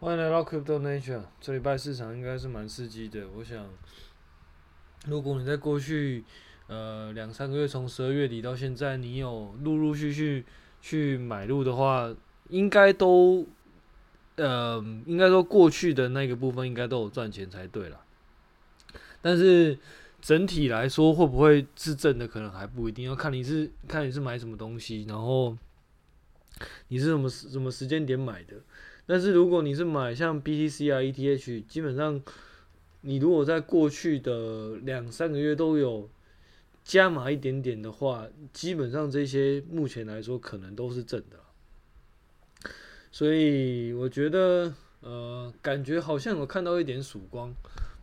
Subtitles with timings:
[0.00, 1.20] 欢迎来到 Crypto Nature。
[1.42, 3.28] 这礼拜市场应该是蛮刺激的。
[3.36, 3.68] 我想，
[5.06, 6.24] 如果你在过去
[6.68, 10.46] 呃两三个月，从十二月底到现在，你有陆陆续续
[10.80, 12.10] 去买入的话，
[12.48, 13.46] 应该都
[14.36, 18.00] 呃应该说过去的那个部分应该都有赚钱才对了。
[19.20, 19.78] 但是
[20.22, 25.54] 整体来说，会不会是正的，可能还不一定，要看你是看你是买什么东西，然后
[26.88, 28.54] 你是什么什么时间点买的。
[29.10, 32.22] 但是如果你是买像 BTC 啊 ETH，基本上
[33.00, 36.08] 你如果在过去的两三个月都有
[36.84, 42.70] 加码一点点的话，基本上这些目前来说可能都是正的。
[43.10, 47.52] 所以我觉得呃，感觉好像有看到一点曙光。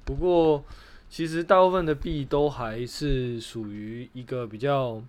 [0.03, 0.65] 不过
[1.07, 5.01] 其实大部分的币都还是属于一个比较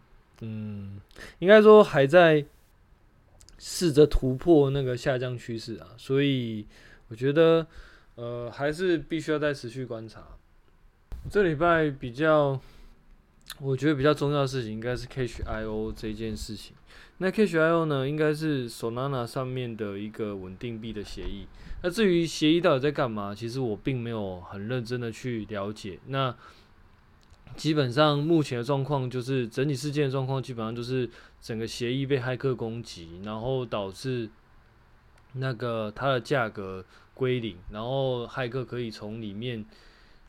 [0.43, 1.01] 嗯，
[1.41, 2.47] 应该说还在。
[3.59, 6.67] 试着突破那个下降趋势啊，所以
[7.09, 7.67] 我觉得，
[8.15, 10.23] 呃，还是必须要再持续观察。
[11.31, 12.59] 这礼拜比较，
[13.61, 16.75] 我觉得比较重要的事情应该是 Cash.io 这件事情。
[17.19, 21.49] 那 Cash.io 呢，应该是 Solana 上面的一个稳定币的协议。
[21.83, 25.99] 那至于协议到底在干嘛，其实我并没有很认真的去了解。
[26.07, 26.35] 那
[27.57, 31.09] 基本上目前的状况就是整体事件的状况，基本上就是
[31.41, 34.31] 整个协议被骇客攻击，然后导致
[35.35, 39.65] 那个它的价格归零，然后骇客可以从里面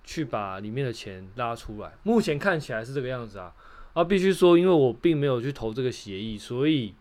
[0.03, 1.93] 去把里面的钱拉出来。
[2.03, 3.53] 目前看起来是这个样子啊。
[3.93, 6.93] 啊，必须说，因为我并没有去投这个协议，所以，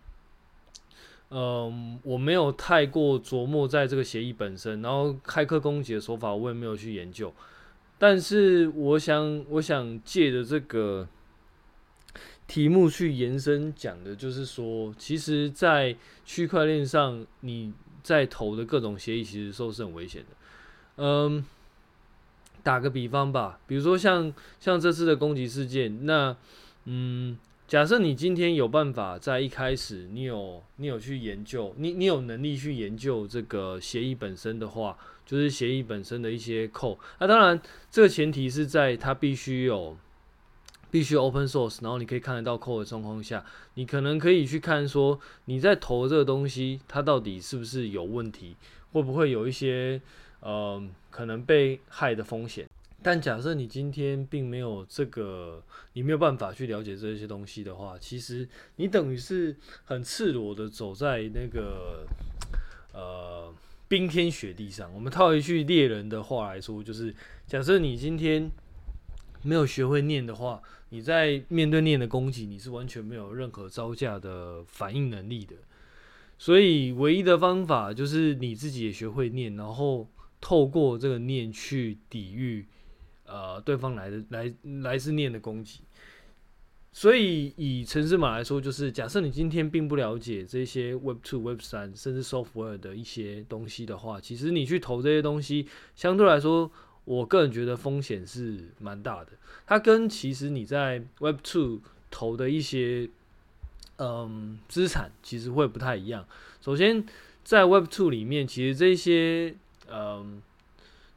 [1.28, 7.32] 嗯，我没有太过琢磨在这个协议本身，然后骇客攻击的手法我也没有去研究。
[8.00, 11.08] 但是我想，我想借着这个
[12.46, 17.72] 题目去延伸讲的，就是说，其实，在区块链上，你
[18.04, 20.28] 在投的各种协议，其实都是很危险的。
[20.98, 21.44] 嗯，
[22.62, 26.36] 打个比方吧，比如说像像这次的攻击事件，那
[26.84, 34.96] 嗯，假设你今天有办法在一开始，你有你有去研究，你你有能力去研究这个协议本身的话。
[35.28, 39.94] 就是协议本身的一些 code，那当然这个前提是在它必须有
[40.90, 43.44] 必须 open source，然后你可以看得到 code 的状况下，
[43.74, 48.56] 你可能可以去看说你在投这个东西，它到底是不是有问题，
[48.92, 50.00] 会不会有一些
[50.40, 52.66] 呃可能被害的风险。
[53.02, 55.62] 但假设你今天并没有这个，
[55.92, 62.06] 你没有办法去了解这些东西的话，其实你等于是很赤裸的走在那个
[62.94, 63.52] 呃。
[63.88, 67.14] 冰天雪地上，我们套一句猎人的话来说，就是
[67.46, 68.50] 假设你今天
[69.42, 75.56] 没有学会念的话，你在面对念的攻击，你是完全没有任何招架的反应能力的。
[76.36, 80.08] 所以，唯一的方法就是你自己也学会念，然后
[80.40, 82.66] 透过这个念去抵御
[83.24, 85.80] 呃对方来的来来自念的攻击。
[86.90, 96.68] 所以，以城市码来说，就是假设你今天并不了解这些 Web Two、Web 三甚至 Software 的一些东西的话，其实你去投这些东西，相对来说，
[97.04, 99.32] 我个人觉得风险是蛮大的。
[99.66, 103.08] 它跟其实你在 Web Two 投的一些
[103.98, 106.26] 嗯资产其实会不太一样。
[106.60, 107.06] 首先，
[107.44, 109.54] 在 Web Two 里面，其实这些
[109.88, 110.42] 嗯。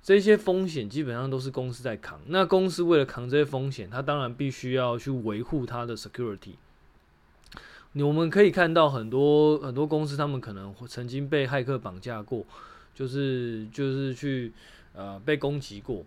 [0.03, 2.19] 这些风险基本上都是公司在扛。
[2.27, 6.55] 那公司为了扛这些风险，它当然必须要去维护它的 security。
[7.93, 12.45] 我们可以看到很多很多公司，他们可能曾经被骇客绑架过，
[12.95, 14.53] 就是就是去
[14.93, 16.03] 呃被攻击过。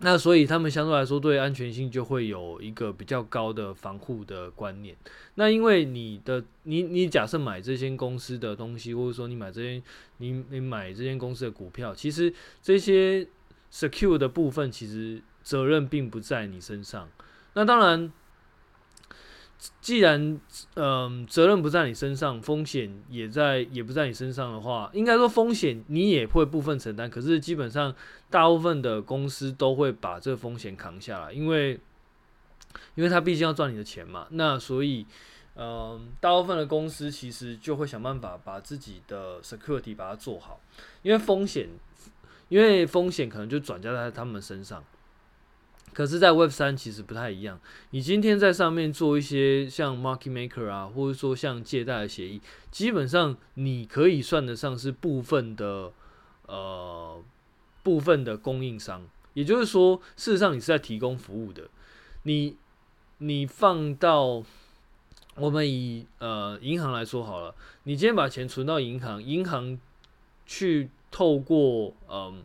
[0.00, 4.96] 那所以他们相对来说对安全性就会有一个比较高的防护的观念。
[5.34, 9.82] 那因为你的你你假设买这间公司的东西，或者说你买这间
[10.18, 12.32] 你你买这间公司的股票，其实
[12.62, 13.26] 这些
[13.72, 17.08] secure 的部分其实责任并不在你身上。
[17.54, 18.12] 那当然。
[19.80, 20.40] 既然
[20.74, 27.10] 嗯、责任不在你身上，风险也在也不在你身上的话，应该说风险你也会部分承担。
[27.10, 27.92] 可是基本上
[28.30, 31.80] 大部分的公司都会把这风险扛下来，因为
[32.94, 34.28] 因为他毕竟要赚你的钱嘛。
[34.30, 35.04] 那所以
[35.56, 40.60] 嗯、大部分的公司其实就会想办法把自己的 security 把它做好，
[41.02, 41.68] 因为风险
[42.48, 44.84] 因为风险可能就转嫁在他们身上。
[45.92, 47.60] 可是，在 Web 三其实不太一样。
[47.90, 52.40] 你今天在上面做一些像 Market Maker 啊，或者说像借贷的协议，
[52.70, 55.92] 基本上你可以算得上是部分的
[56.46, 57.22] 呃
[57.82, 59.06] 部分的供应商。
[59.34, 61.68] 也就是说，事实上你是在提供服务的。
[62.22, 62.56] 你
[63.18, 64.42] 你放到
[65.36, 67.54] 我们以呃银行来说好了，
[67.84, 69.78] 你今天把钱存到银行，银行
[70.46, 70.90] 去。
[71.10, 72.44] 透过嗯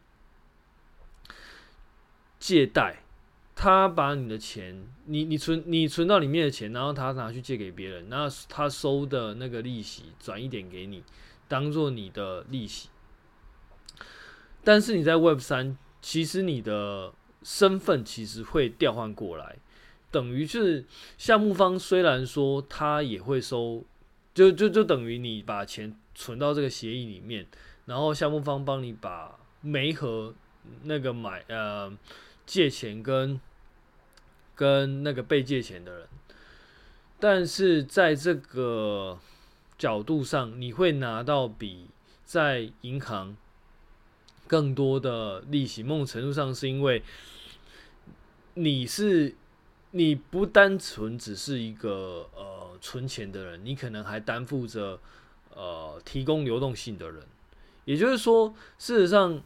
[2.39, 3.02] 借贷，
[3.55, 11.03] 他把你的钱，你你存你存到里面的钱，然后他拿去借给别人，然后他收的那个利息转一点给你，
[11.47, 12.89] 当做你的利息。
[14.63, 17.13] 但是你在 Web 三，其实你的
[17.43, 19.57] 身份其实会调换过来，
[20.09, 20.85] 等于是
[21.17, 23.83] 项目方虽然说他也会收，
[24.33, 27.45] 就就就等于你把钱存到这个协议里面，
[27.85, 30.33] 然后项目方帮你把煤和
[30.83, 31.91] 那个买呃
[32.53, 33.41] 借钱跟
[34.53, 36.07] 跟那个被借钱的人，
[37.19, 39.17] 但是在这个
[39.75, 41.87] 角度上，你会拿到比
[42.23, 43.35] 在银行。
[44.45, 47.01] 更多的利息，某种程度上是因为
[48.53, 49.33] 你是
[49.91, 54.99] 你不单纯只是一个呃存钱的人，你可能还担负着
[55.55, 57.23] 呃提供流动性的人。
[57.85, 59.41] 也就是说，事实上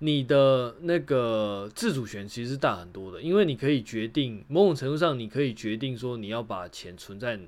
[0.00, 7.40] 你的那个自主权其实大很多的，因为你可以决定某种程度上，你可以决定说你要把钱存在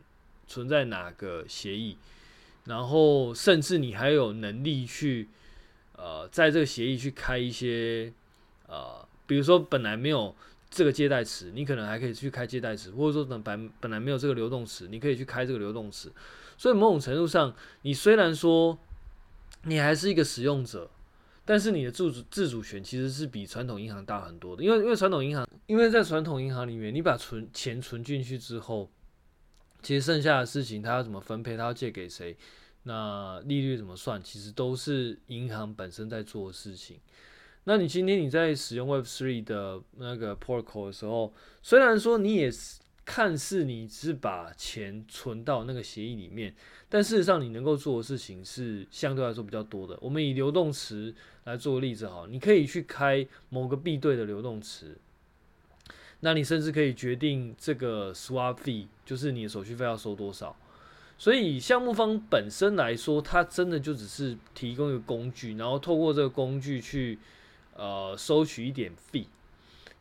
[0.46, 1.98] 存在哪个协议，
[2.64, 5.28] 然后甚至你还有能力去。
[5.94, 8.12] 呃，在这个协议去开一些，
[8.66, 10.34] 呃，比如说本来没有
[10.68, 16.10] 这个借贷池，你可能还可以去开借贷池，或者说本本本来没有这个流动池，你可以去开这个流动池。
[16.58, 18.76] 所以某种程度上，你虽然说
[19.64, 20.90] 你还是一个使用者，
[21.44, 24.62] 但是你的自主自主权其实是比传统银行大很多的。
[24.62, 28.90] 因为因为传统银行，因为在传统银行里面，你把存钱存进去之后，
[29.82, 32.36] 其实剩下的事情它要怎么分配，它要借给谁？
[32.84, 34.22] 那利率怎么算？
[34.22, 36.98] 其实都是银行本身在做的事情。
[37.64, 46.54] 那你今天你在使用 Web3 的那个 Protocol 的时候，虽然说你也是看似你是把钱存到那个协议里面，
[46.88, 49.98] 但事实上你能够做的事情是相对来说比较多的。
[50.00, 51.14] 我们以流动池
[51.44, 54.96] 来做例子好，你可以去开某个币对的流动池，
[56.20, 60.54] 那你甚至可以决定这个 Swap Fee，就是你的手续费要收多少。
[61.18, 67.18] 所以项目方本身来说，它真的就只是提供一个工具，然后透过这个工具去
[67.74, 69.26] 呃收取一点 fee，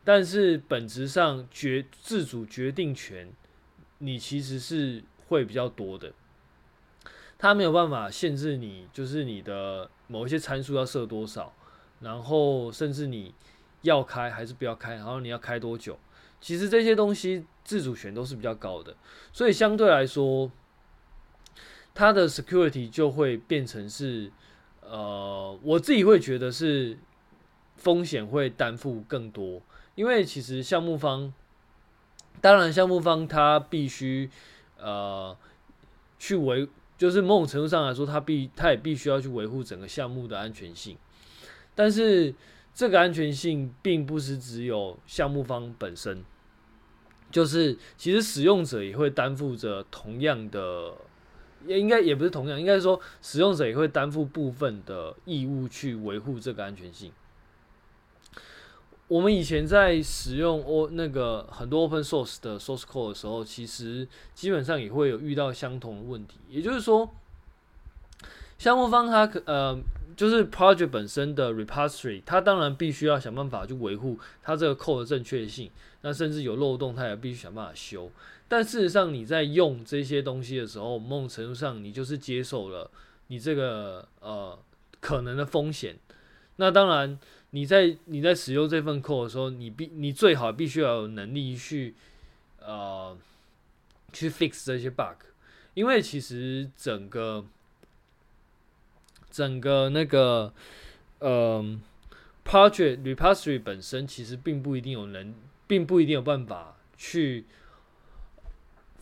[0.04, 3.32] 但是本质上决自主决定权，
[3.98, 6.12] 你其实是会比较多的。
[7.38, 11.52] 它没有办法限制你，就是你的某一些参数要设多少，
[12.00, 13.34] 然后甚至你
[13.82, 15.98] 要开还是不要开，然后你要开多久，
[16.40, 18.96] 其实这些东西自主权都是比较高的，
[19.32, 20.50] 所以相对来说。
[21.94, 24.32] 它的 security 就会变成是，
[24.80, 26.98] 呃，我自己会觉得是
[27.76, 29.60] 风险会担负更多，
[29.94, 31.32] 因为其实项目方，
[32.40, 34.30] 当然项目方他必须
[34.78, 35.36] 呃
[36.18, 40.96] 去维，就是某种程度上来说，他必他也必须要去维护整个项目的安全性，
[41.74, 42.34] 但是
[42.74, 46.24] 这个安全性并不是只有项目方本身，
[47.30, 50.94] 就是其实使用者也会担负着同样的。
[51.64, 57.12] 也应该也不是同样，应该说使用者也会担负部分的义务去维护这个安全性。
[59.12, 66.38] 我们以前在使用 O 那个很多 Open Source 的 Source Code 的时候，其实基本上也会有遇到相同的问题。
[66.48, 67.10] 也就是说，
[68.56, 69.78] 项目方他可呃
[70.16, 75.70] 就是 Project 本身的 Repository，他当然必须要想办法去维护它这个 Code 的正确性。
[76.00, 78.10] 那甚至有漏洞，他也必须想办法修。
[78.48, 82.90] 但事实上，你在用这些东西的时候，某种程度上，你就是接受了
[83.26, 84.58] 你这个呃
[85.00, 85.98] 可能的风险。
[86.56, 87.18] 那当然，
[87.52, 91.94] 你在你在使用这份 code 的时候，你必你最好必须要有能力去
[92.60, 93.16] 呃
[94.12, 95.24] 去 fix 这些 bug，
[95.74, 97.46] 因为其实整个
[99.30, 100.52] 整个那个
[101.20, 101.80] 呃
[102.44, 105.34] project repository 本身其实并不一定有能，
[105.66, 107.46] 并不一定有办法去。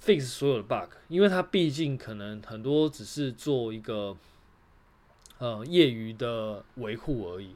[0.02, 4.16] fix 所有的 bug，因为它毕竟可能很多只是做一个
[5.37, 7.54] 呃业余的维护而已。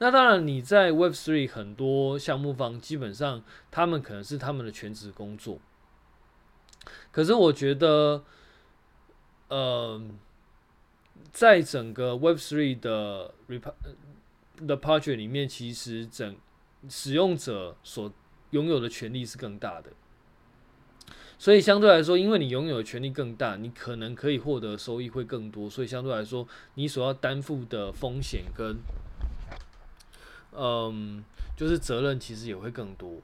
[0.00, 5.58] 那当然，你在 Web3 很多项目方基本上他们可能是他们的全职工作。
[7.10, 8.24] 可是我觉得，
[9.48, 10.00] 呃，
[11.32, 13.72] 在整个 Web3 的 rep
[14.66, 16.36] 的 project 里面，其实整
[16.88, 18.12] 使用者所
[18.50, 19.90] 拥有的权利是更大的。
[21.40, 25.68] 所以相对来说，因为你拥有的权利更大，你可能可以获得收益会更多。
[25.68, 28.76] 所以相对来说，你所要担负的风险跟，
[30.52, 31.24] 嗯，
[31.56, 33.20] 就是责任其实也会更多。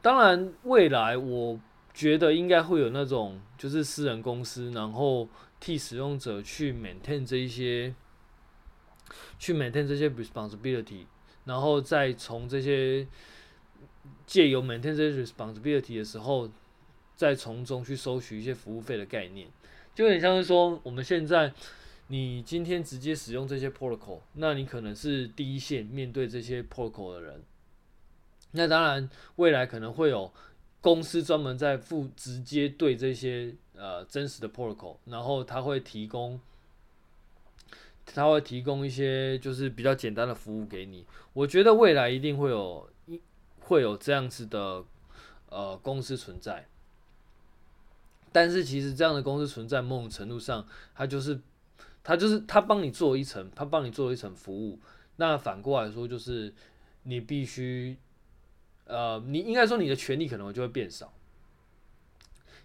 [0.00, 1.60] 当然，未来我
[1.92, 7.94] 觉得应该会有那种就是私人公司，然后替使用者去 maintain 这一些
[9.38, 11.06] 去 maintain 这些 responsibility，
[11.44, 13.06] 然后再从这些
[14.26, 16.48] 借由 maintain 这些 responsibility 的时候，
[17.16, 19.48] 再从中去收取一些服务费的概念，
[19.94, 21.52] 就有点像是说我们现在。
[22.08, 27.42] 你今天直接使用这些 protocol，那你可能是第一线面对这些 protocol 的人。
[28.52, 30.32] 那当然，未来可能会有
[30.80, 36.40] 公司专门在付直接对这些呃真实的 protocol，然后他会提供，
[38.04, 41.04] 他会提供一些就是比较简单的服务给你。
[41.32, 43.20] 我觉得未来一定会有一
[43.58, 44.84] 会有这样子的
[45.48, 46.68] 呃公司存在。
[48.30, 51.40] 但是其实这样的公司存在，某种程度上，它就是。
[52.06, 54.78] 他就是他帮你做一层，他帮你做一层服务。
[55.16, 56.54] 那反过来说，就是
[57.02, 57.96] 你必须，
[58.84, 61.12] 呃，你应该说你的权利可能就会变少，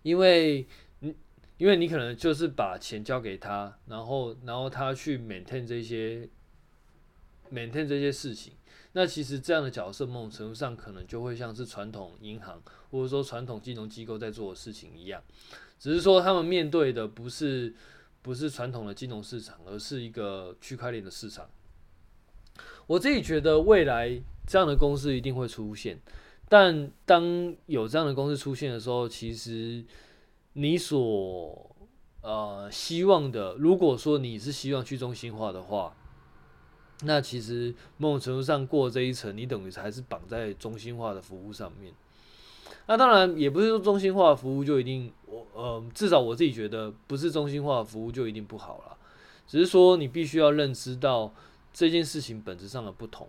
[0.04, 0.68] 因为
[1.00, 1.16] 你
[1.58, 6.30] 因为你可能就是把钱交给他，然后然后他去 maintain 这些
[7.52, 8.54] maintain 这些事情。
[8.92, 15.20] 那其实这样的角色，某种程度上可能就会像是传统银行或者说传统金融机构在做的事情一样，
[15.80, 17.74] 只是说他们面对的不是。
[18.22, 21.50] 不是传统的金融市场，而是一个区块链的市场。
[22.88, 26.00] 我自己觉得未来这样的公司一定会出现，
[26.50, 29.84] 但当有这样的公司出现的时候，其实
[30.54, 31.76] 你所
[32.22, 35.96] 呃希望的，如果说你是希望去中心化的话，
[37.04, 41.94] 那其实某种程度上过这一层，你等于还是绑在中心化的服务上面。
[42.88, 48.98] 那当然也不是说中心化服务就一定，我呃至少我自己觉得不是中心化服务就一定不好了，
[49.48, 51.34] 只是说你必须要认知到
[51.74, 53.28] 这件事情本质上的不同。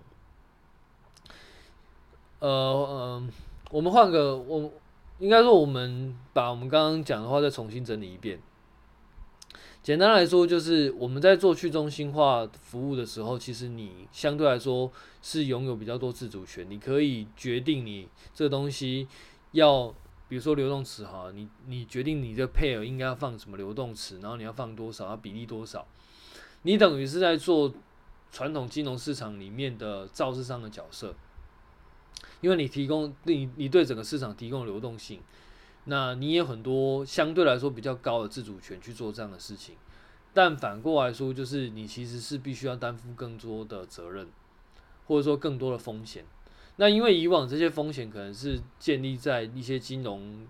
[2.40, 3.22] 呃呃，
[3.70, 4.72] 我们换个我
[5.20, 8.40] 应该说我们把我们刚刚讲的话再重新整理一遍。
[9.80, 14.90] 简单来说，就是我们在做去中心化服务的时候，其实你相对来说
[15.22, 19.08] 是拥有比较多自主权，你可以决定你这东西。
[19.52, 19.94] 要
[20.28, 25.86] 比如说流动池哈，你你决定你的配额应该要放什么流动池，然后你要放多少，要比例多少，
[26.62, 27.72] 你等于是在做
[28.30, 31.14] 传统金融市场里面的造市商的角色，
[32.40, 35.20] 因为你提供你你对整个市场提供流动性，
[35.84, 39.76] 那你有很多相对来说比较高的自主权去做这样的事情，
[40.32, 44.26] 但反过来说，就是你其实是必须要担负更多的责任，
[45.06, 46.24] 或者说更多的风险。
[46.76, 50.46] 那因为以往这些风险可能是建立在一些金融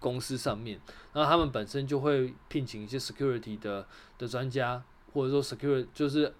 [0.00, 0.80] 公司上面，
[1.12, 3.86] 那他们本身就会聘请一些 security 的
[4.16, 6.32] 的专家，或者说 security 就是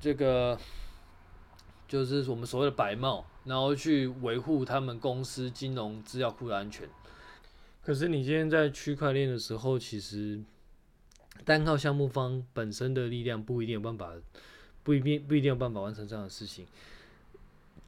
[0.00, 0.58] 这个
[1.86, 6.88] 就是我们所谓的白帽，然后去维护他们公司金融资料库的安全。
[7.82, 10.42] 可是你今天在区块链的时候，其实
[11.44, 14.12] 单靠项目方本身的力量不一定有办法，
[14.82, 16.66] 不一定不一定有办法完成这样的事情。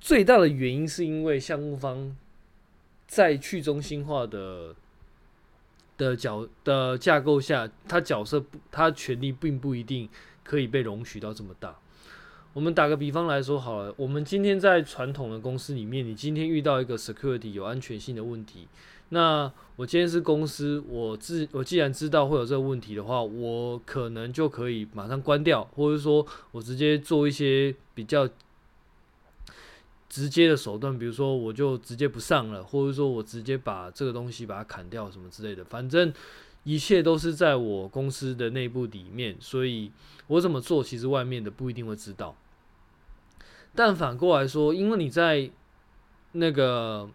[0.03, 2.17] 最大的原因是因为项目方
[3.07, 4.75] 在去中心化的
[5.97, 10.09] 的角的架构下，他角色不，他权力并不一定
[10.43, 11.79] 可以被容许到这么大。
[12.53, 18.67] 我们打个比方来说好了，我们今天在传统的公司里面，你今天遇到一个 security 有安全性的问题，
[19.11, 28.29] 那我今天是公司，我自我既然知道会有这个问题的话，我可能就可以马上关掉，或者说我直接做一些比较。
[30.13, 36.13] 直接的手段，比如说我就直接不上了，或者说我直接把这个东西把它砍掉什么之类的，反正
[36.65, 39.91] 一切都是在我公司的内部里面，所以
[40.27, 42.37] 我怎么做，其实外面的不一定会知道。
[43.75, 45.51] 但反过来说，因为你在
[46.33, 47.09] 那个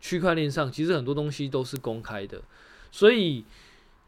[0.00, 2.42] 区块链上，其实很多东西都是公开的，
[2.90, 3.44] 所以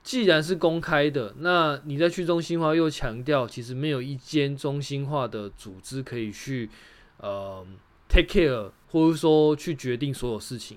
[0.03, 6.69] 既然是公开的，那你在去中心化又强调，其实没有一间中心化的组织可以去，
[7.19, 7.65] 呃。
[8.13, 10.77] Take care，或者说去决定所有事情，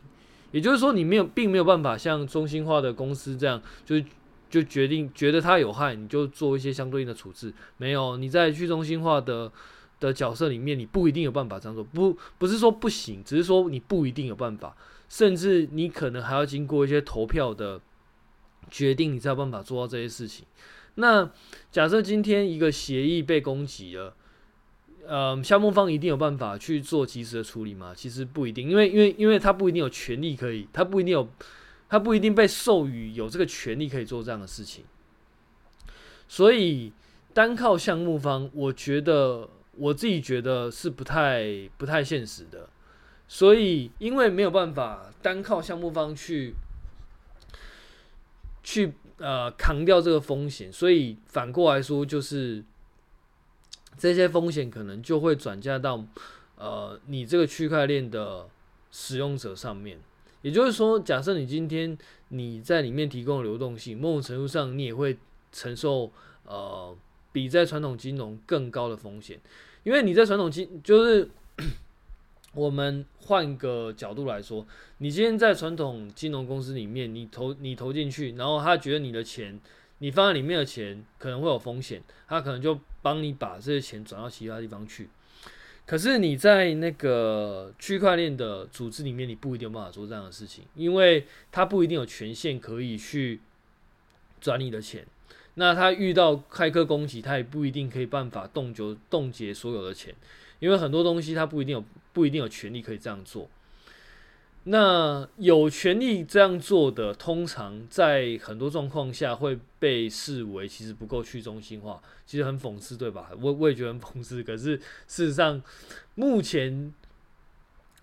[0.54, 4.02] 也就是说，你没有，并没有办法像中心化的公司这样，就
[4.50, 7.54] 就决定觉得它有害，你就做一些相对应的处置。
[7.76, 9.52] 没有，你在去中心化的
[10.00, 11.84] 的角色里面，你不一定有办法这样做。
[11.84, 14.74] 不，不是说不行，只是说你不一定有办法，
[15.10, 17.82] 甚至你可能还要经过一些投票的
[18.72, 20.46] 决定，你才有办法做到这些事情。
[20.96, 21.30] 那
[21.70, 24.16] 假设今天一个协议被攻击了。
[25.08, 27.94] 呃，项目方一定有办法去做及时的处理吗？
[27.96, 31.28] 其实不一定，因为因为因为他不一定有权利可以，他不一定有，
[31.88, 34.84] 他不一定被授予有这个权利可以做这样的事情。
[36.28, 36.92] 所以
[37.34, 39.48] 单靠项目方，我觉得
[39.78, 42.68] 我自己觉得是不太不太现实的。
[43.28, 46.56] 所以因为没有办法单靠项目方去
[48.64, 52.64] 去呃扛掉这个风险，所以反过来说就是。
[53.98, 56.04] 这些风险可能就会转嫁到
[56.58, 58.48] 呃你这个区块链的
[58.92, 59.98] 使用者上面。
[60.42, 61.98] 也就是说，假设你今天
[62.30, 65.18] 你在里面提供流动性，某种程度上你也会
[65.52, 66.12] 承受
[66.46, 66.96] 呃
[67.32, 69.40] 比在传统金融更高的风险，
[69.84, 71.28] 因为你在传统金就是
[72.54, 74.64] 我们换个角度来说，
[75.00, 79.60] 你今天在传统金融公司里面，你投你投进去，然后他觉得你的钱，
[80.00, 85.10] 你放在里面的钱可能会有风险，他可能就帮你把这些钱转到其他地方去。
[85.86, 93.40] 可是你在那个区块链的组织里面，你不一定有办法做这样的事情，因为他不一定有权限可以去
[94.42, 95.06] 转你的钱。
[95.54, 100.14] 那他遇到骇客攻击，他也不一定可以办法冻结冻结所有的钱，
[100.60, 103.48] 因为很多东西他不一定有不一定有权利可以这样做。
[104.68, 113.30] 那有权利这样做的，通常在很多状况下会被视为其实不够去中心化，其实很讽刺，对吧？
[113.40, 114.44] 我我也觉得很讽刺。
[114.44, 114.76] 可是
[115.08, 115.62] 事实上，
[116.16, 116.92] 目前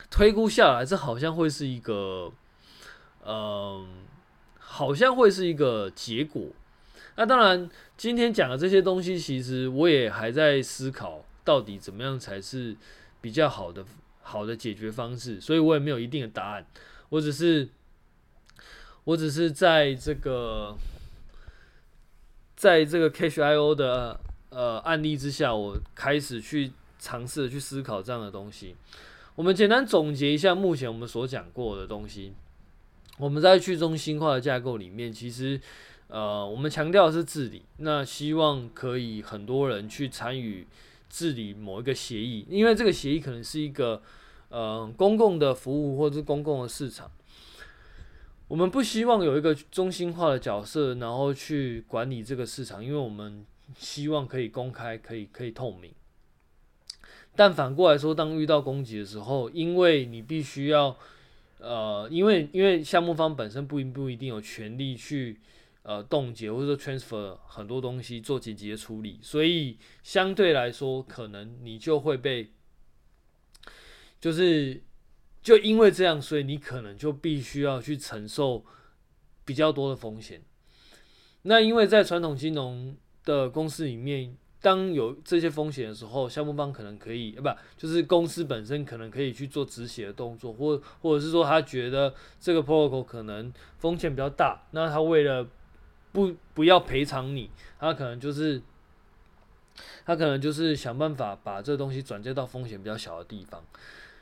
[0.09, 2.31] 推估下来，这好像会是一个，
[3.26, 3.88] 嗯，
[4.57, 6.47] 好像会是一个结果。
[7.16, 12.76] 那当然，今天讲的这些东西，其实我也还在思考，到底怎么样才是
[13.21, 13.85] 比较好的。
[14.22, 16.66] 好的解决方式，所以我也没有一定的答案，
[17.10, 17.68] 我只是，
[19.04, 20.74] 我只是在这个，
[22.56, 24.18] 在这个 Cash.io 的
[24.50, 28.76] 呃案例之下，我开始去尝试去思考这样的东西。
[29.34, 32.32] 我们简单总结一下目前我们所讲过的东西。
[33.18, 35.60] 我们在去中心化的架构里面，其实
[36.08, 40.66] 呃，我们强调的是治理，那希望可以很多人去参与。
[41.12, 44.02] 治理某一个协议，因为这个协议可能是一个
[44.49, 47.12] 呃公共的服务或者是公共的市场，
[48.49, 53.45] 我们不希望有一个中心化的角色，然后去管理这个市场，因为我们
[53.76, 55.92] 希望可以公开，可以可以透明。
[57.37, 60.96] 但反过来说，当遇到攻击的时候，因为你必须要
[61.59, 65.38] 呃，因为因为项目方本身不一不一定有权利去。
[65.83, 72.53] 呃，冻结或者说 transfer 很多东西做紧急的处理，所以相对来说，可能你就会被，
[74.21, 74.81] 就是
[75.42, 78.64] 就因为这样，所以你可能就必须要去承受
[79.45, 80.42] 比较多的风险。
[81.42, 95.45] 那因为在传统金融的公司里面，当有这些风险的时候，项目方可能可以，不，就是公司本身可能可以去做止血的动作，或或者是说他觉得这个 protocol 可能风险比较大，那他为了
[96.12, 98.61] 不，不要赔偿你，他可能就是，
[100.05, 103.64] 他可能就是想办法把这东西转接到风险比较小的地方。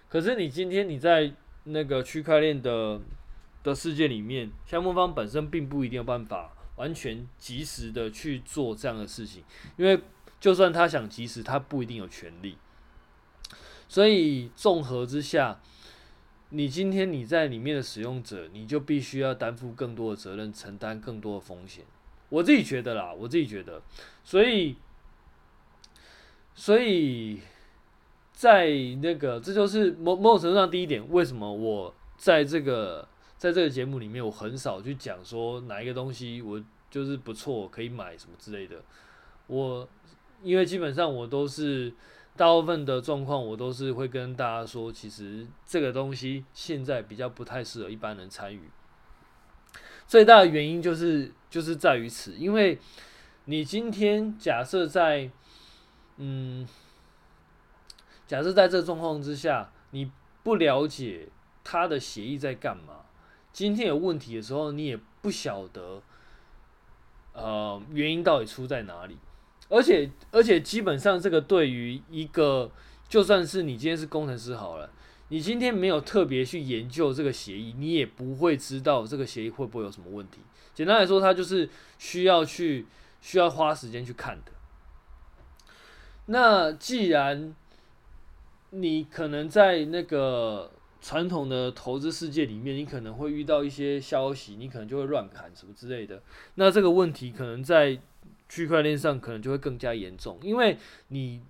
[0.09, 1.33] 可是你今天你在
[1.65, 3.01] 那个区块链的
[3.63, 9.43] 的世界里面，项目方本身并不一定有办法完全及时的去做这样的事情，
[9.77, 10.01] 因为
[10.39, 12.57] 就算他想及时，他不一定有权利。
[13.89, 15.61] 所以综合之下。
[16.53, 21.85] 你今天你在里面的使用者，你就必须要担负更多的责任，承担更多的风险。
[22.29, 23.81] 我自己觉得啦，我自己觉得，
[24.25, 24.77] 所以，
[26.55, 27.41] 所以
[28.33, 28.69] 在
[29.01, 36.61] 那个，这就是某某种程度上第一点，为什么我在这个在这个节目里面，我很少去讲说哪一个东西我
[36.91, 38.83] 就是不错，可以买什么之类的。
[39.47, 39.89] 我
[40.43, 41.93] 因为基本上我都是。
[42.41, 48.71] 大部分的状况，我都是会跟大家说，其实这个东西现在比较不太适合一般人参与。
[50.07, 52.79] 最大的原因就是就是在于此，因为
[53.45, 55.31] 你今天假设在，
[56.17, 56.67] 嗯，
[58.27, 60.11] 假设在这状况之下，你
[60.43, 61.29] 不了解
[61.63, 63.05] 他的协议在干嘛，
[63.53, 66.03] 今天有问题的时候，你也不晓得，
[67.35, 69.19] 呃，原因到底出在哪里。
[69.71, 72.71] 而且而且基本上，这个对于一个
[73.09, 74.91] 就算是你今天是工程师好了，
[75.29, 80.41] 你今天没有特别去研究这个协议，你也不会知道这个协议会不会有什么问题。
[80.75, 82.85] 简单来说，它就是需要去
[83.21, 84.51] 需要花时间去看的。
[86.27, 87.55] 那既然
[88.71, 96.21] 你可能在那个传统的投资世界里面，你可能会遇到一些消息，你可能就会乱砍什么之类的。
[96.57, 98.01] 那这个问题可能在。
[98.51, 101.41] 区块链上可能就会更加严重，因为你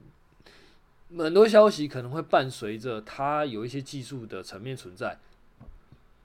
[1.17, 5.19] 很多消息可能会伴随着它有一些技术的层面存在，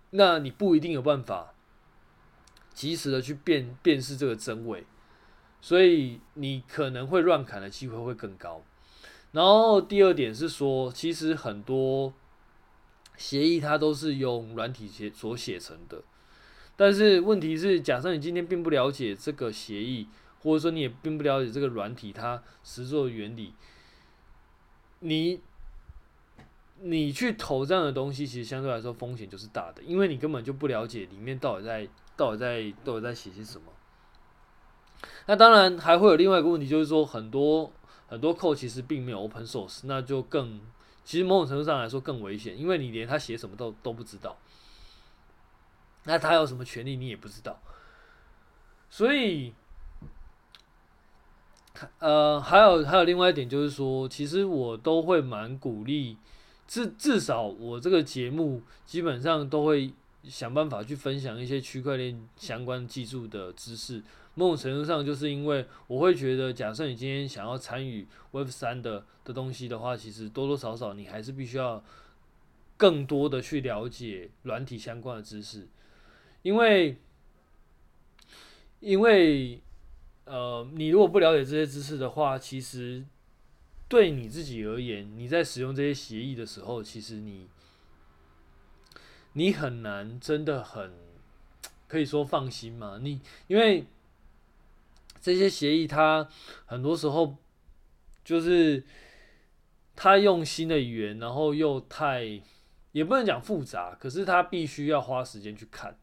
[0.10, 1.54] 那你不一定有办法
[2.74, 4.86] 及时的去辨辨识这个真伪，
[5.62, 8.62] 所以你可能会乱砍的机会会更高。
[9.32, 12.14] 然后第二点是说，其实很多
[13.16, 16.04] 协议它都是用软体写所写成的，
[16.76, 20.10] 但是问题是，假设你今天并不了解这个协议。
[20.46, 23.52] 或者说你也并不了解这个软体它实作原理，
[25.00, 25.42] 你
[26.82, 33.74] 你去投这样的东西，其实相对来说风险就是大的，因为你根本就不了解里面到底在到底在到底在写些什么。
[35.26, 37.74] 那当然还会有另外一个问题，就是说很多
[38.08, 40.62] 很多库其实并没有 open source，那就更
[41.04, 44.38] 其实某种程度上来说更危险，因为你连他写什么都都不知道，
[46.04, 47.60] 那他有什么权利你也不知道，
[48.92, 49.56] 所以。
[52.00, 56.18] 呃，还有还有另外一点就是说，其实我都会蛮鼓励，
[56.68, 59.92] 至至少我这个节目基本上都会
[60.24, 64.02] 想办法去分享一些区块链相关技术的知识。
[64.36, 71.84] 某种程度上，就是因为我会觉得，假设你今天想要参与 Web 三的的东西的话，其实多多少少你还是必须要
[72.78, 75.68] 更多的去了解软体相关的知识，
[76.42, 76.98] 因为
[78.80, 79.62] 因为。
[80.26, 83.06] 呃，你如果不了解这些知识的话，其实
[83.88, 87.48] 对你自己而言，你在使用这些协议的时候，其实你
[89.34, 90.94] 你很难真的很
[91.88, 93.00] 可以说放心嘛。
[93.02, 93.86] 你因为
[95.22, 96.28] 这些协议，它
[96.66, 97.38] 很多时候
[98.24, 98.84] 就是
[99.96, 102.42] 它用新的语言，然后又太
[102.94, 105.96] 也不能讲复杂，可是它必须要花时间去看。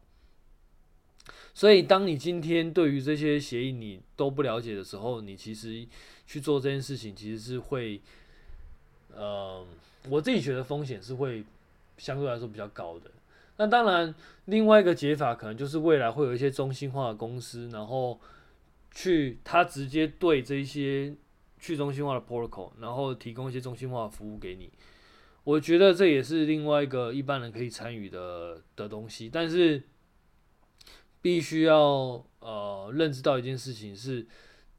[1.53, 5.85] 所以，当你今天对于这些协议你都不了解的时候，你其实
[6.25, 8.01] 去做这件事情，其实是会，
[9.15, 9.63] 呃，
[10.09, 11.43] 我自己觉得风险是会
[11.97, 13.11] 相对来说比较高的。
[13.57, 14.13] 那当然，
[14.45, 18.19] 另外一个解法可能就是未来会有一些中心化的公司，然后
[18.91, 21.13] 去他直接对这些
[21.59, 24.71] 去中心化的 protocol，然后提供一些中心化的服务给你。
[25.43, 29.83] 我觉得这也是另外一个一般人可以参与的的东西，但是。
[31.23, 34.27] 必须要呃认知到一件事情是，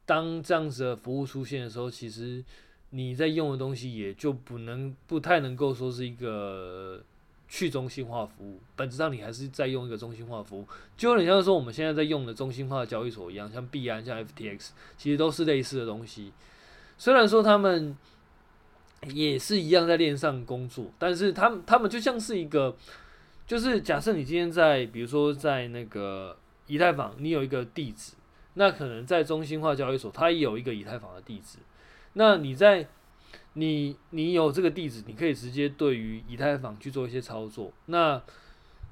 [0.05, 2.45] 当这样子的服务出现的时候，其实
[2.91, 7.03] 你在用的东西也就不能不太能够说是一个
[7.47, 16.31] 去中心化服务，本质上你还是在用一个中心化服务，就有点像说我们现在在用的中心化的交易所一样，像币安、像 FTX，其实都是类似的东西。
[16.95, 17.97] 虽然说他们
[19.11, 22.77] 也是一样在链上工作，但是他们他们就像是一个。
[23.47, 28.13] 就是假设你今天在，比如说在那个以太坊，你有一个地址，
[28.55, 31.59] 那可能在中心化交易所，它也有一个以太坊的地址。
[32.13, 32.87] 那你在
[33.53, 37.71] 你你有这个地址，你可以直接对于以太坊去做一些操作。
[37.85, 38.19] 那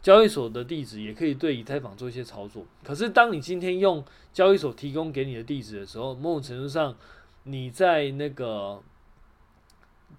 [0.04, 2.64] 交易所的地址也可以对以太坊做一些操作。
[2.84, 6.96] 可是当你今天用交易所提供给你的地址的时候，某种程度上，
[7.46, 8.84] 你在那个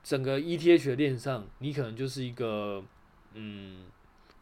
[0.02, 2.82] 整个 ETH 的链上，你可能就是一个
[3.34, 3.84] 嗯。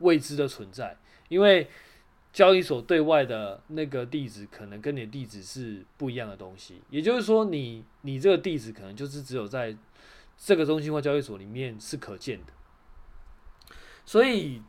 [0.03, 0.97] 未知的存在，
[1.29, 1.67] 因为
[2.33, 9.77] 交易所对外的那个地址可能跟你的地址是不一样的东西，也就是说你，你这个地址可能就是只有在
[10.37, 12.53] 这个中心化交易所里面是可见的，
[14.05, 14.63] 所以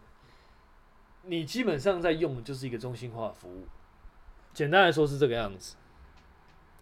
[1.24, 3.68] 你基本上在用的就是一个中心化服务，
[4.54, 5.76] 简单来说是这个样子。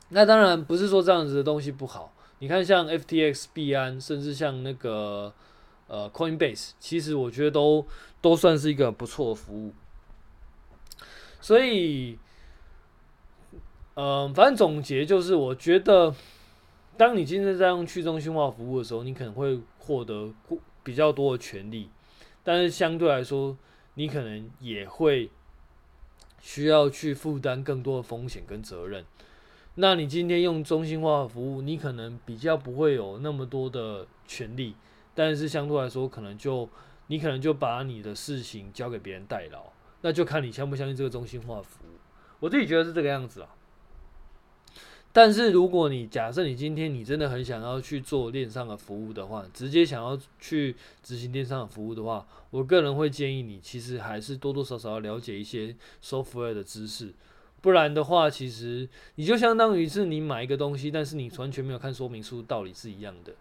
[0.09, 5.33] 那当然不是说这样子的东西不好，你看像 FTX、币安，甚至像那个。
[5.91, 7.85] 呃，Coinbase 其实我觉得都
[8.21, 9.73] 都算是一个不错的服务，
[11.41, 12.17] 所以，
[13.95, 16.15] 嗯、反正总结就是，我觉得，
[16.95, 20.31] 当你今天在用去中心化服务的时候，你可能会获得
[20.81, 21.89] 比较多的权利，
[22.41, 23.57] 但是相对来说，
[23.95, 25.29] 你可能也会
[26.39, 29.03] 需要去负担更多的风险跟责任。
[29.75, 34.73] 那你今天用中心化服务，你可能比较不会有那么多的权利。
[35.13, 36.69] 但是相对来说，可能就
[37.07, 39.71] 你可能就把你的事情交给别人代劳，
[40.01, 41.97] 那就看你相不相信这个中心化服务。
[42.39, 43.49] 我自己觉得是这个样子啊。
[45.13, 57.13] 但是如果你假设你今天你真的很想要去做链上的服务的话，直接想要去执行链上的服务的话，我个人会建议你其实还是多多少少要了解一些 software 的知识，
[57.59, 63.33] 不然的话，其实你就相当于是你买一个东西，但是你完全没有看说明书，道理是一样的。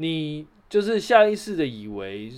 [0.00, 2.32] 你就是下意识的以为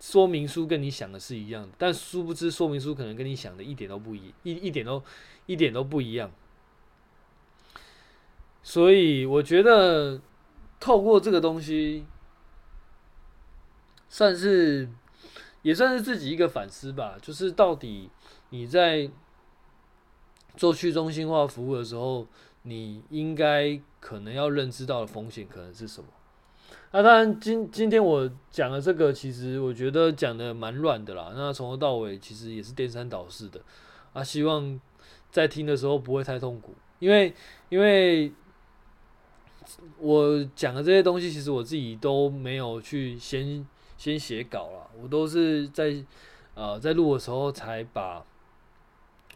[0.00, 5.02] 说明书跟你想的是一样的，但殊不知说明书可能跟你想的一点都不一，一一点都
[5.46, 6.30] 一点都不一样。
[8.62, 10.20] 所以我觉得
[10.78, 12.04] 透过这个东西，
[14.08, 14.88] 算是
[15.62, 17.16] 也算是自己一个反思吧。
[17.20, 18.10] 就是到底
[18.50, 19.10] 你在
[20.56, 22.26] 做去中心化服务的时候，
[22.62, 26.08] 你应该可能要认知到的风险可能是什么？
[26.96, 31.32] 那当然，今今天我讲的这个，其实我觉得讲的蛮乱的啦。
[31.34, 33.60] 那从头到尾，其实也是颠三倒四的
[34.12, 34.22] 啊。
[34.22, 34.80] 希望
[35.28, 37.34] 在听的时候不会太痛苦，因为
[37.68, 38.32] 因为
[39.98, 43.66] 我讲的这些东西，其实我自己都没有去先
[43.98, 45.92] 先写稿了，我都是在
[46.54, 48.24] 呃在录的时候才把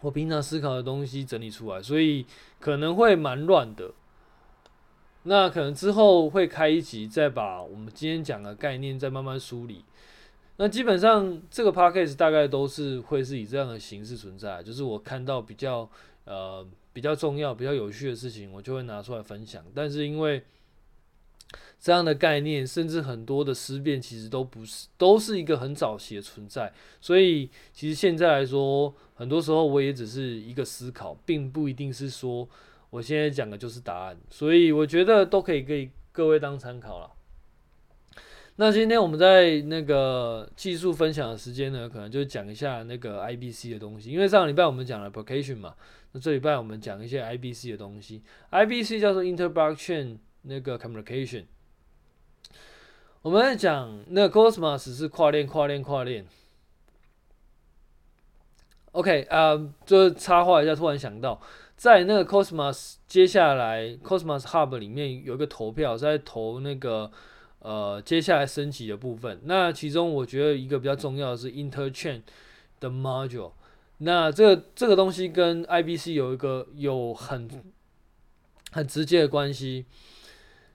[0.01, 2.25] 我平常思考的东西整理出来，所以
[2.61, 3.91] 可能会蛮乱的。
[5.29, 9.85] 那可能之后会开一集，再把我们今天讲的概念再慢慢梳理。
[10.57, 15.89] 那基本上这个 podcast 大概都是会是以这样的形式存在，就是我看到比较
[16.25, 19.63] 呃比较重要、比较有趣的事情，我就会拿出来分享。
[19.75, 20.43] 但是因为
[21.79, 32.49] 这样的概念，甚至很多的思辨，其实都不是都是一个很早期的存在，所以其实现在来说，很多时候我也只是一个思考，并不一定是说
[32.91, 34.17] 我现在讲的就是答案。
[34.31, 37.11] 所以我觉得都可以给各位当参考了。
[38.57, 45.77] 那今天我们在那个技术分享的时间呢，可能就讲一下那个 IBC 的东西，因为上礼拜我们讲了 application 嘛，
[46.11, 48.23] 那这礼拜我们讲一些 IBC 的东西。
[48.51, 51.45] IBC 叫做 Interblockchain 那个 communication。
[53.23, 56.27] 我们在讲那个 Cosmos 是跨链、跨链、跨链。
[58.91, 61.41] OK 啊、呃，就插话一下，突然想到，
[61.79, 67.11] 在那个 Cosmos 接下来 Cosmos Hub 里面有一个投票，在投那个。
[67.61, 72.23] 呃，接下来升级的部分，那其中我觉得一个比较重要的是 Interchain
[72.79, 73.51] 的 Module，
[73.99, 77.51] 那这个这个东西跟 IBC 有一个有很
[78.71, 79.87] 很直接的关系。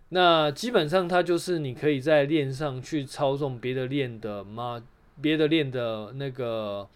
[0.09, 4.81] 那基本上它就是你可以在链上去操纵别的链的 m
[5.21, 6.89] 别的链的那个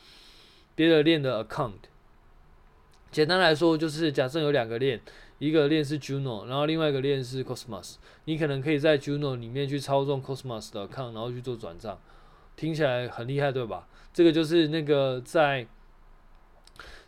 [0.75, 1.87] 别的链的 Account。
[3.17, 5.01] 简单来说，就是假设有两个链。
[5.39, 7.95] 一个链是 Juno，然后另外一个链是 Cosmos。
[8.25, 11.99] 你可能可以在 Juno 里面去操纵 Cosmos 的 account，然后去做转账，
[12.55, 13.87] 听起来很厉害，对吧？
[14.13, 15.65] 这个就是那个在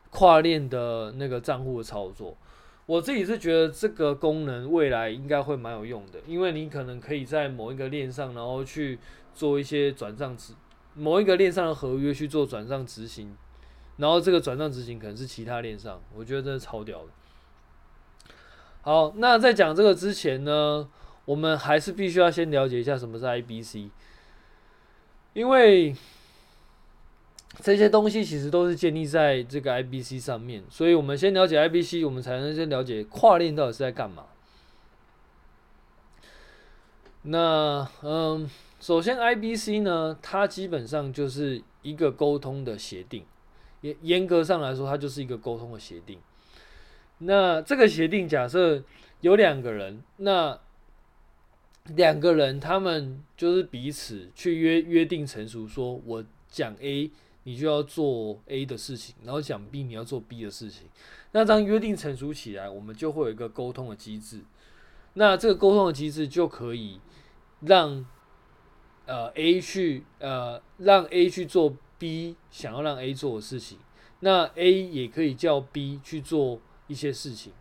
[0.10, 2.36] 跨链的那个账户的操作。
[2.88, 8.98] 我自己是觉得这个功能未来应该会蛮有用的，因为你可能可以在某一个链上，然后去
[9.36, 10.56] 做一些转账执，
[10.95, 13.38] 某一个链上的合约去做转账执行，
[14.00, 17.08] 然后这个转账执行可能是其他链上，我觉得真的超屌的。
[18.82, 20.90] 好，那在讲这个之前呢，
[21.26, 23.90] 我们还是必须要先了解一下什么是 IBC，
[25.34, 25.94] 因为
[27.62, 34.28] 这些东西其实都是建立在这个 IBC 上面，所以我们先了解 IBC，我们才能先了解跨链到底是在干嘛。
[37.24, 43.26] 那嗯，首先 IBC 呢，它基本上就是一个沟通的协定，
[43.82, 46.20] 严严格上来说，它就是一个沟通的协定。
[47.20, 48.84] 那这个协定假设
[49.22, 50.60] 有两个人，那
[51.96, 57.12] 两个人他们就是彼此去约约定成熟，说我讲 A，
[57.44, 60.88] 你就要做 A 的事情，然后讲 B，你要做 B 的事情。
[61.32, 64.42] 那当约定成熟起来，我们就会有一个沟通的机制。
[65.13, 67.02] 那这个沟通的机制就可以
[67.62, 68.06] 让
[69.06, 73.78] 呃 A 去呃让 A 去做 B 想要让 A 做的事情，
[74.22, 76.60] 那 A 也可以叫 B 去做。
[76.90, 77.54] 一些事情，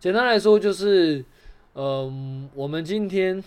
[0.00, 1.24] 简单来说就是，
[1.74, 3.40] 嗯，我们今天，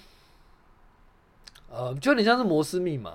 [1.70, 3.14] 呃，就有点像是摩斯密码，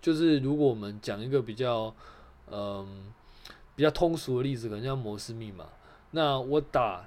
[0.00, 1.94] 就是如果我们讲一个比较，
[2.50, 3.12] 嗯，
[3.76, 5.66] 比较通俗的例子，可能叫摩斯密码。
[6.12, 7.06] 那我打，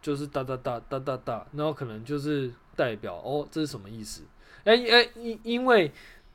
[0.00, 4.22] 就是哒哒哒哒哒哒，然后可能就是代表哦，这是什么意思？
[4.62, 5.90] 哎哎，因因为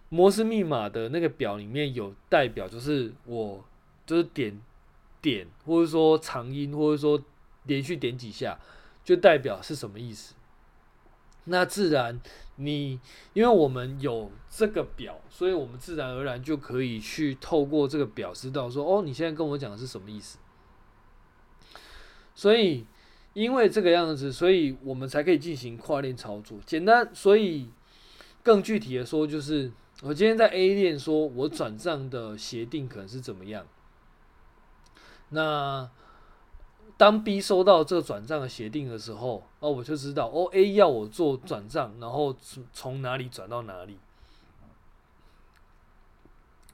[0.09, 3.63] 摩斯密码的那个表里面有代表，就是我
[4.05, 4.61] 就是点。
[5.21, 7.19] 点，或者说长音，或者说
[7.63, 8.59] 连续点几下，
[9.03, 10.35] 就代表是什么意思。
[11.45, 12.21] 那自然
[12.57, 12.99] 你，
[13.33, 20.37] 因为我们有这个表，所以我们自然而然就可以去透过这个表知道说，哦，你现在跟我讲的是什么意思。
[22.35, 22.85] 所以，
[23.33, 26.59] 因为这个样子，所以我们才可以进行跨链操作。
[26.67, 27.71] 简单，所以
[28.43, 29.71] 更具体的说，就是
[30.05, 33.65] 我今天在 A 链说，我转账的协定可能是怎么样。
[35.29, 35.89] 那
[36.95, 43.97] 当 B 收到这个转账的协定的时候，哦，我就知道哦，A 要我做转账，然后从从哪里转到哪里。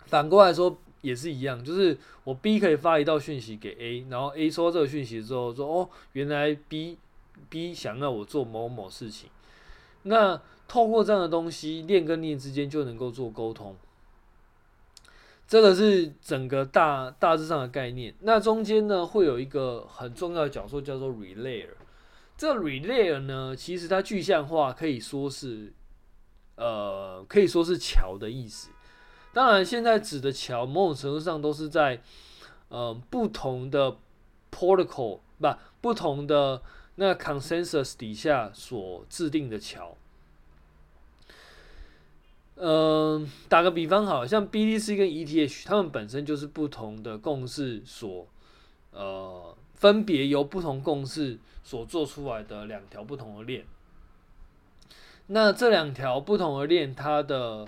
[0.08, 6.98] 反过来说也是一样，就是我 B 可以发一道讯息给 A，然后 A 收到这个讯息之后说，哦，原来 B
[7.48, 9.30] B 想要我做某某事情。
[10.04, 13.76] 那透过这样的东西，链跟链之间就能够做沟通。
[15.46, 18.16] 这个是整个大大致上的概念。
[18.22, 21.72] 那中间呢，会有一个很重要的角色叫做 relayer。
[22.38, 25.74] 这 relayer 呢，其实它具象化可以说是，
[26.56, 28.70] 呃，可以说是桥的意思。
[29.34, 32.02] 当然，现在指的桥，某种程度上都是在，
[32.70, 33.98] 呃，不同的
[34.50, 36.62] protocol 不，不同的
[36.96, 39.98] 那 consensus 底下所制定的桥。
[42.64, 48.28] 嗯、打个比方好，像 BTC 跟 ETH，它们本身就是不同的共识所，
[48.92, 53.66] 呃，分别由不同共识所做出来的两条不同的链。
[55.26, 57.68] 那这两条不同的链，它的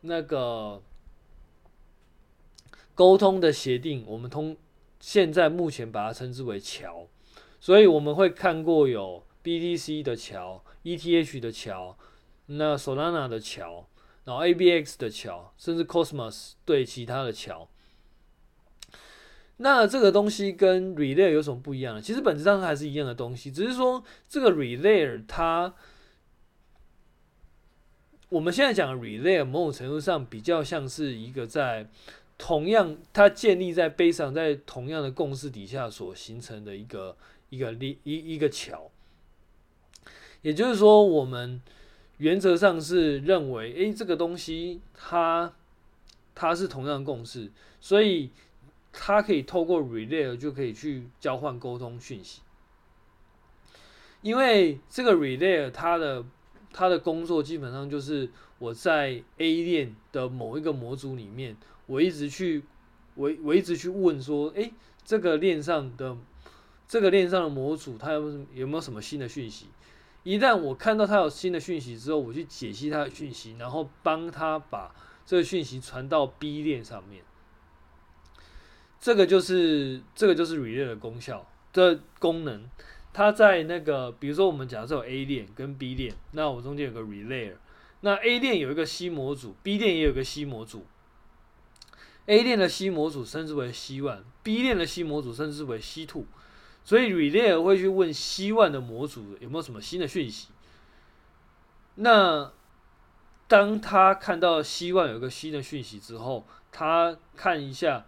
[0.00, 0.82] 那个
[2.96, 4.56] 沟通的协定，我们通
[4.98, 7.06] 现在目前把它称之为桥。
[7.60, 11.96] 所以我们会看过有 BTC 的桥、ETH 的桥、
[12.46, 13.86] 那 Solana 的桥。
[14.24, 17.68] 然后 ABX 的桥，甚至 Cosmos 对其他的桥，
[19.56, 22.00] 那这个东西跟 Relay 有什么不一样呢？
[22.00, 25.74] 其实本质上还是一样的东西，只是说这个 Relay 它，
[28.28, 31.88] 我们现在讲的 Relay 某种程度上比较像是一个在
[32.38, 37.16] 同样它建立在碑上，在同样的共识底下所形成的一个
[37.50, 38.88] 一个一一个桥，
[40.42, 41.60] 也就是说我们。
[42.22, 45.52] 原则上是认为，诶，这个东西它
[46.36, 48.30] 它是同样共识，所以
[48.92, 52.42] 它可以透过 relay 就可以去交换沟通讯息。
[54.20, 56.24] 因为这个 relay 它的
[56.72, 58.30] 它的工作基本上就是
[58.60, 61.56] 我在 A 链的某一个模组里面，
[61.86, 62.62] 我一直去
[63.16, 64.72] 我我一直去问说，诶，
[65.04, 66.16] 这个链上的
[66.86, 69.66] 这个链上的模组它有有没有什么新的讯息？
[70.24, 74.94] 一旦我看到他有新的讯息之后，我去解析他的讯息，然后帮他把
[75.26, 77.24] 这个讯息传到 B 链上面。
[79.00, 82.68] 这个就是这个就是 relay 的功效的功能。
[83.12, 87.52] 它在那个，比如说我们假设有 A 链跟 B 链，那我中间有个 relay，
[88.00, 90.86] 那 A 链有一个 C 模组，B 链也有个 C 模组。
[92.26, 96.24] A 链的 C 模组称之为 C one，B 链的 C 模组称之为 C two。
[96.84, 100.48] 所以 relay 会去问 C1 的模组有没有什么新的讯息。
[101.94, 102.50] 那
[103.46, 108.06] 当他看到 C1 有一个新的讯息之后，他看一下，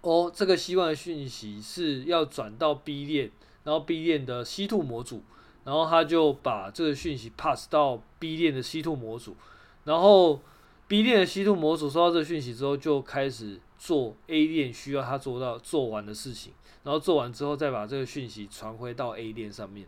[0.00, 3.30] 哦，这个希望的讯息是要转到 B 链，
[3.64, 5.22] 然后 B 链的 C two 模组，
[5.64, 9.36] 然后他就把这个讯息 pass 到 B 链的 C two 模组，
[9.84, 10.40] 然后
[10.86, 16.54] B 链的 C two 模组收到这个讯息之后，就开始做 A 链需要他做到做完的事情。
[16.88, 19.86] 然后做完之后，再把这个讯息传回到 A 链上面。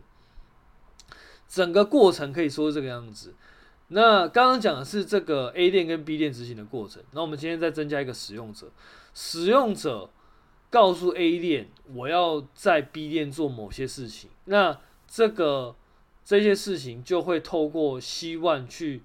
[1.47, 3.33] 整个过程可以说是这个样子。
[3.87, 7.01] 那刚刚讲的是这个 A 链跟 B 链执行的过程。
[7.13, 8.69] 那我们今天再增加一个使用者，
[9.15, 10.11] 使用者
[10.69, 14.29] 告诉 A 链，我要在 B 链做某些事情。
[14.45, 15.75] 那这个
[16.23, 19.01] 这些事情就会透过希望去，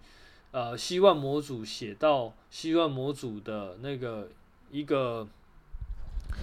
[0.50, 4.28] 呃希望模组写到希望模组的那个
[4.70, 5.26] 一个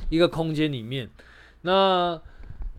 [0.09, 1.11] 一个空间里面。
[1.63, 2.21] 那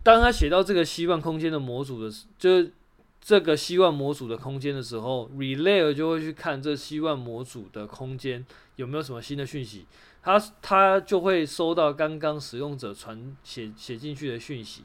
[0.01, 2.71] 当他写到这个希望空间的模组的时，就
[3.19, 8.45] 这个希望模组的空间的时候，relay 就会去看这希望模组的空间
[8.75, 9.87] 有没有什么新的讯息，
[10.21, 14.83] 他他就会收到刚刚使用者传写写进去的讯息。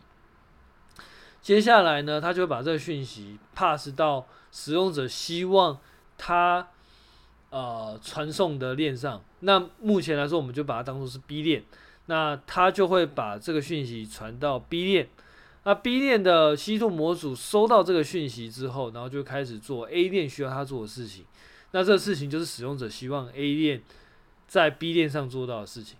[1.42, 5.78] 接下来呢，他就会把这个讯息 pass 到使用者希望
[6.16, 6.68] 他
[7.50, 9.22] 呃传送的链上。
[9.40, 11.62] 那目前来说，我们就把它当做是 B 链。
[12.10, 15.08] 那他就会把这个讯息传到 B 链，
[15.62, 21.24] 那 B 链的 C2 模组收到这个讯息之后，然后就开始做 A 链需要他做的事情。
[21.70, 23.80] 那这个事情就是使用者希望 A 链
[24.48, 25.98] 在 B 链上做到的事情。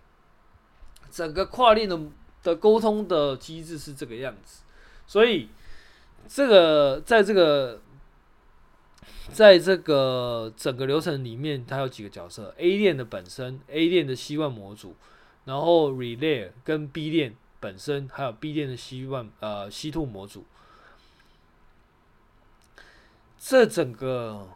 [1.12, 1.96] 整个跨链的
[2.42, 4.62] 的沟通的机制是这个样子，
[5.06, 5.48] 所以
[6.26, 7.80] 这个在这个
[9.32, 14.96] 在这个整个流程里面，它有几个角色：A 链的本身，A 链的希望模组。
[15.44, 20.44] 然后 relay 跟 B 链本身，还有 B 链的 C1 呃 C2 模组，
[23.38, 24.48] 这整个，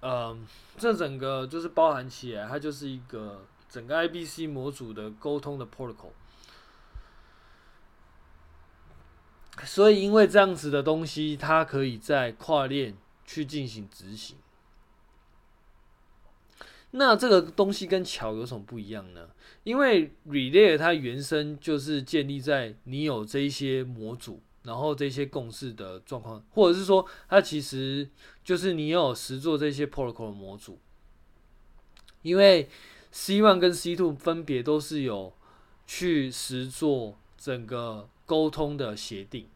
[0.00, 0.36] 呃，
[0.76, 6.12] 这整个就是包含起来，它就是一个整个 IBC 模组的沟通的 protocol。
[9.64, 12.96] 所以因为这样子的东西，它可以在跨链
[13.26, 14.38] 去进行执行。
[16.92, 19.28] 那这个东西跟桥有什么不一样呢？
[19.64, 28.08] 因为 relay 它原生就是建立在你有这一些模组，然后这些共识的状况，或者是说它其实
[28.44, 30.78] 就是你有实做这些 protocol 的模组。
[32.22, 32.68] 因为
[33.10, 35.32] C One 跟 C Two 分别都是有
[35.86, 39.46] 去实做整个沟通的协定，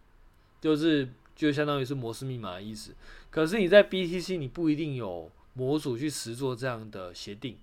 [0.61, 2.95] 就是就相当于是模式密码的意思。
[3.31, 5.31] 可是你在 BTC 你不一定有。
[5.59, 7.57] 模组去实作这样的协定，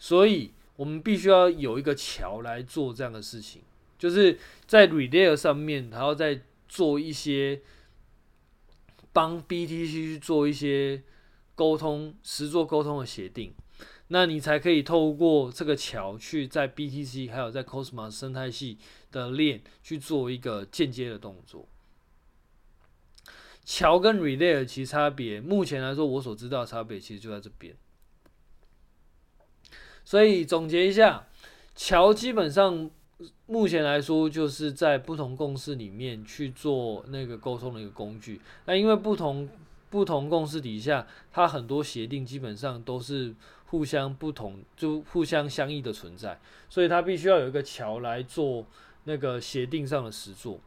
[0.00, 0.50] 所以
[0.82, 3.62] 我们必须要有一个桥来做这样的事情，
[3.96, 7.62] 就是在 Relay 上面，然后再做一些
[9.12, 11.04] 帮 BTC 去做一些
[11.54, 13.54] 沟通、实作沟通的协定，
[14.08, 18.78] 那你才可以透过这个桥去在 BTC 还有在 Cosmos 生态系
[19.12, 21.68] 的链去做一个间接的动作。
[23.64, 27.72] 桥跟 Relay 其差别，目前来说我所知道的差别其实就在这边。
[30.04, 31.26] 所以总结一下，
[31.74, 32.90] 桥基本上
[33.46, 38.40] 目前来说就是在不同共识里面去做那个沟通的一个工具。
[38.66, 39.48] 那因为不同
[39.90, 43.34] 不同共识底下，它很多协定基本上都是
[43.66, 48.66] 互相不同，就互相相异的存在，所以它必须要有一个桥来做
[49.04, 50.58] 那个协定上的实作。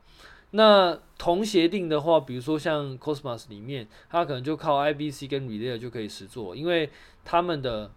[0.51, 6.89] 那同协定的话，比如说像 Cosmos 里面，它可能就靠 IBC 跟 Relay 就可以实作，因为
[7.25, 7.91] 他们的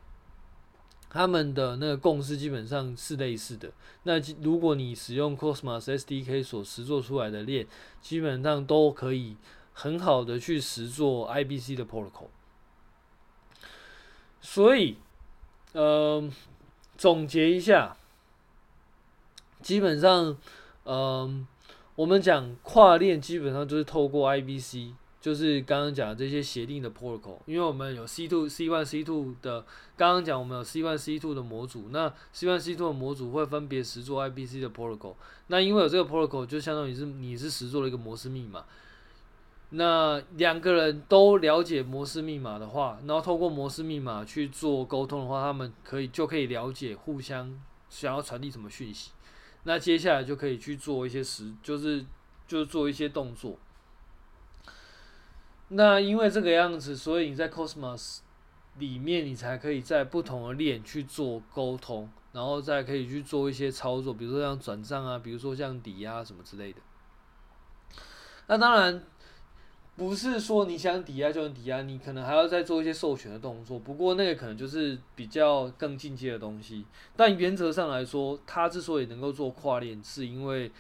[1.11, 3.71] 他们的那个共识基本上是类似的。
[4.03, 7.67] 那如果你使用 Cosmos SDK 所实做出来的链，
[8.01, 9.37] 基本上都可以
[9.73, 12.29] 很好的去实做 IBC 的 protocol。
[14.41, 14.97] 所以，
[15.73, 16.31] 呃，
[16.97, 17.97] 总结一下，
[19.61, 20.37] 基本上，
[20.85, 21.47] 嗯、
[21.97, 29.65] 我们讲跨链基本上就是透过 IBC，就是刚刚讲的这些协定的 protocol，因为我们有 C two、C one、C two 的，
[29.97, 35.15] 刚刚讲我们有 C one、C two 的模组，那 C one、C two 的模组会分别实作 IBC 的 protocol，
[35.49, 38.65] 那因为有这个 protocol，就相当于是你是实做了一个摩斯密码，
[39.71, 49.11] 那两个人都了解摩斯密码的话，然后透过摩斯密码去做沟通的话，他们可以就可以了解互相想要传递什么讯息。
[49.65, 52.07] 那接下来就可以去做一些实，就是
[52.47, 53.59] 就是做一些动作。
[55.69, 58.19] 那因为这个样子，所以你在 Cosmos
[58.79, 66.81] 里面，你才可以在不同的链去做沟通，然后再可以去做一些操作，比如说像转账啊，比如说像抵押什么之类的。
[68.47, 69.05] 那当然。
[69.99, 73.81] 不是说你想抵押就能抵押，你可能还要再做一些授权的动作。
[73.81, 76.87] 不过那个可能就是比较更进阶的东西。
[77.17, 80.71] 但原则上来说，它之所以能够做跨链，是因为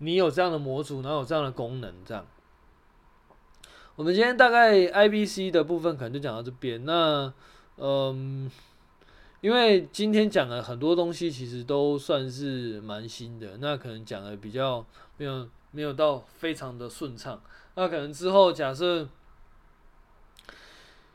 [0.00, 1.90] 你有这样的模组，然后有这样的功能。
[2.04, 2.26] 这样，
[3.96, 6.84] 我们今天大概 IBC 的部分可能就讲到这边。
[6.84, 7.32] 那
[7.78, 8.50] 嗯，
[9.40, 14.84] 因为今天讲的很多东西其实都算是蛮新的，那可能讲的比较
[15.16, 17.40] 没有没有到非常的顺畅。
[17.74, 19.08] 那可能之后假设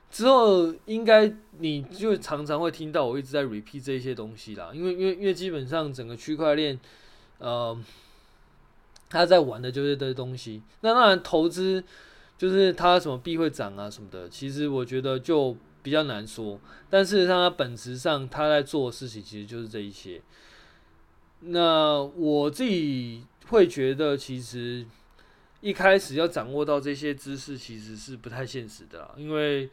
[0.09, 6.79] 之后应该你就常常会听到我一直在 repeat 这些东西啦，因为因为因为基本上整个区块链，
[7.37, 7.77] 呃，
[9.07, 10.63] 他在玩的就是这些东西。
[10.81, 11.83] 那当然投资
[12.41, 16.59] 就是它什么币会涨啊什么的，其实我觉得就比较难说。
[16.89, 20.19] 但事实上，它本质上他在做的事情其实就是这一些。
[21.41, 24.83] 那我自己会觉得其实。
[25.63, 29.69] 一开始要掌握到这些知识，其实是不太现实的，因为，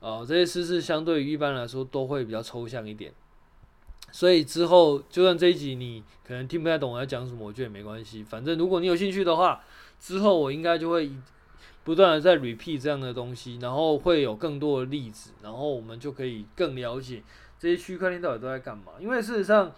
[0.00, 3.12] 呃，这些知识相对于一般来说都会比较抽象一点，
[4.10, 9.62] 所以之后就算这一集你可能听不太懂我在讲什么，我觉得也没关系，反正如果你有兴趣的话，
[10.00, 11.08] 之后我应该就会
[11.84, 17.22] 不断的在 repeat 这样的东西，然后会有更多的例子，然后我们就可以更了解
[17.58, 19.72] 这些区块链到底都在干嘛，因为事实上。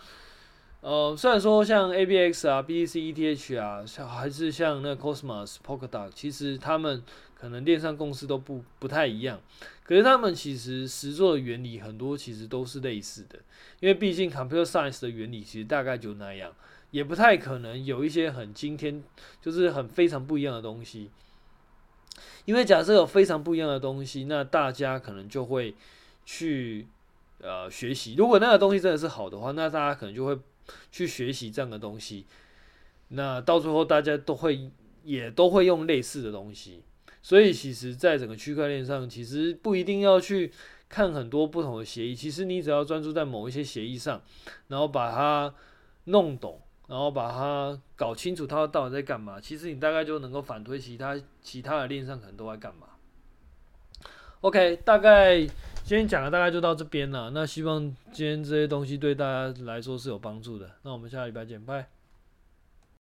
[0.86, 7.02] 呃，虽然说像 ABX 啊、BTC ETH 啊，像还是像那 Cosmos、Polkadot，其实他们
[7.34, 9.40] 可能链上公司都不不太一样，
[9.82, 13.38] 可是他们其实实作的原理很多其实都是类似的，
[13.80, 16.52] 因为毕竟 Computer Science 的原理其实大概就那样，
[16.90, 19.02] 也不太可能有一些很惊天，
[19.40, 21.10] 就是很非常不一样的东西。
[22.44, 25.74] 因为假设有非常不一样的东西，那大家可能就会
[26.24, 26.86] 去
[27.40, 28.14] 呃学习。
[28.16, 30.38] 如果那个东西真的是好的话，那大家可能就会。
[30.90, 32.24] 去学习这样的东西，
[33.08, 34.70] 那到最后大家都会
[35.04, 36.80] 也都会用类似的东西，
[37.20, 40.50] 所以其实，在整个区块链上，其实不一定要去
[40.88, 44.22] 看很多不同的协议，其实你只要专注在某一些协议上，
[44.68, 45.54] 然后把它
[46.04, 52.86] 弄懂，然后把它搞清楚它到底在干嘛，其实你大概就能够反推其他其他的链上可能都在干嘛。
[54.40, 55.46] OK，大概。
[55.86, 57.78] 今天讲的大概就到这边了，那希望
[58.10, 60.70] 今天这些东西对大家来说是有帮助的。
[60.80, 61.93] 那我们下礼拜见，拜。